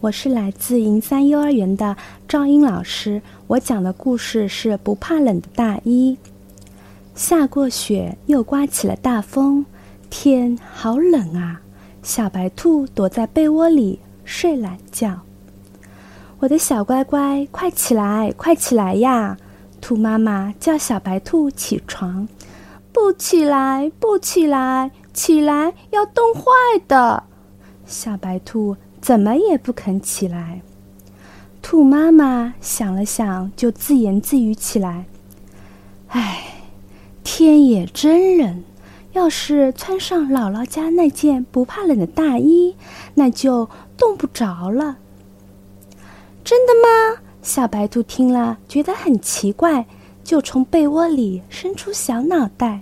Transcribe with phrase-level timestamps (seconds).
[0.00, 1.94] 我是来自银山幼儿园的
[2.26, 3.20] 赵英老师。
[3.46, 6.16] 我讲的故事是不怕冷的大衣。
[7.14, 9.66] 下过雪，又刮起了大风，
[10.08, 11.60] 天好冷啊！
[12.02, 15.20] 小白兔躲在被窝里睡懒觉。
[16.38, 19.36] 我的小乖乖，快起来，快起来呀！
[19.82, 22.26] 兔妈妈叫小白兔起床。
[22.90, 26.42] 不起来，不起来，起来要冻坏
[26.88, 27.22] 的。
[27.84, 30.62] 小白兔怎么也不肯起来。
[31.62, 35.04] 兔妈妈想了想，就自言自语起来
[36.08, 36.44] ：“唉，
[37.22, 38.64] 天也真冷，
[39.12, 42.76] 要是穿上姥姥家那件不怕冷的大衣，
[43.14, 44.98] 那就冻不着了。”
[46.42, 47.22] 真的吗？
[47.42, 49.86] 小白兔听了觉得很奇怪，
[50.24, 52.80] 就从被窝里伸出小脑袋。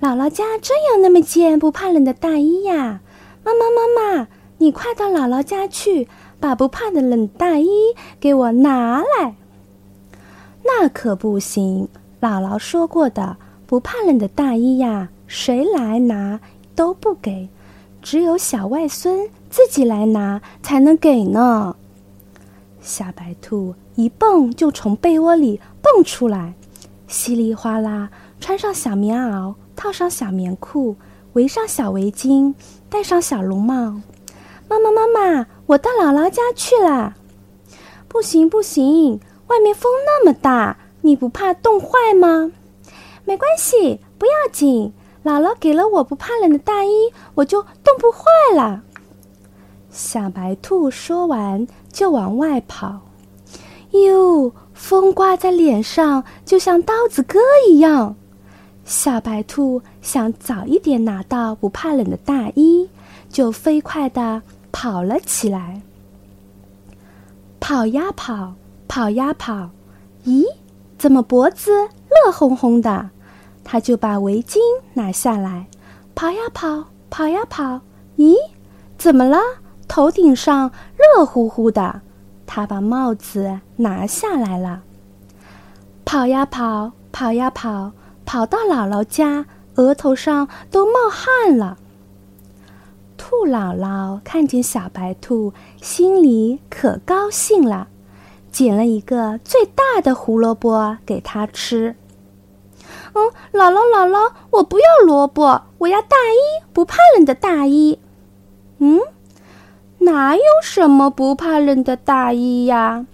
[0.00, 3.00] 姥姥家真有那么件不怕冷的大衣呀！
[3.44, 4.28] 妈妈，妈妈，
[4.64, 6.08] 你快到姥姥家去，
[6.40, 7.68] 把不怕的冷大衣
[8.18, 9.34] 给我拿来。
[10.64, 11.86] 那可不行，
[12.18, 16.40] 姥姥说过的，不怕冷的大衣呀，谁来拿
[16.74, 17.50] 都不给，
[18.00, 21.76] 只有小外孙自己来拿才能给呢。
[22.80, 26.54] 小白兔一蹦就从被窝里蹦出来，
[27.06, 28.08] 稀里哗啦
[28.40, 29.54] 穿上小棉袄。
[29.76, 30.96] 套上小棉裤，
[31.34, 32.54] 围上小围巾，
[32.88, 34.00] 戴上小绒帽。
[34.68, 37.14] 妈妈，妈妈，我到姥姥家去了。
[38.08, 42.52] 不行，不行，外面风那么大，你不怕冻坏吗？
[43.24, 44.92] 没关系，不要紧。
[45.24, 46.90] 姥姥给了我不怕冷的大衣，
[47.34, 48.82] 我就冻不坏了。
[49.90, 53.00] 小白兔说完，就往外跑。
[53.92, 58.16] 哟，风刮在脸上，就像刀子割一样。
[58.84, 62.90] 小白兔想早一点拿到不怕冷的大衣，
[63.34, 64.40] 就飞快地
[64.70, 65.82] 跑了起来。
[67.58, 68.54] 跑呀跑，
[68.86, 69.70] 跑呀跑，
[70.24, 70.44] 咦，
[70.96, 73.10] 怎么脖子热烘烘的？
[73.64, 74.58] 他就把围巾
[74.92, 75.66] 拿下来，
[76.14, 77.80] 跑呀跑，跑呀跑，
[78.18, 78.36] 咦，
[78.96, 79.38] 怎么了？
[79.88, 82.02] 头顶上热乎乎的。
[82.46, 84.82] 他把帽子拿下来了，
[86.04, 87.90] 跑呀跑，跑呀跑。
[88.24, 89.44] 跑到姥姥家，
[89.74, 91.78] 额头上都冒汗了。
[93.46, 97.88] 姥姥看见小白兔，心里可高兴了，
[98.50, 101.96] 捡了一个最大的胡萝卜给它吃。
[103.12, 107.98] 嗯，姥姥姥姥，我不要萝卜，我要大衣，不怕冷的大衣。
[108.78, 109.00] 嗯，
[109.98, 113.06] 哪有什么不怕冷的大衣呀？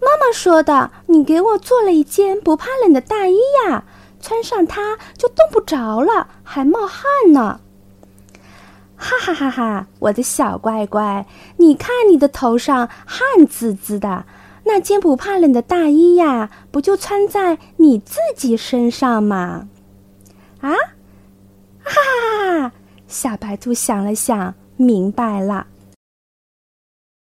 [0.00, 3.84] 妈妈说的，你给我做了一件不怕冷的大衣呀。
[4.20, 7.60] 穿上它就冻不着了，还冒汗呢！
[9.04, 9.86] 哈哈哈哈！
[9.98, 11.26] 我的小乖乖，
[11.58, 14.24] 你看你的头上汗滋滋的，
[14.64, 19.68] 那件不怕冷的大衣呀，不就穿在你自己身上吗？
[20.62, 20.70] 啊！
[20.70, 22.72] 哈哈哈哈！
[23.06, 25.66] 小白兔想了想，明白了。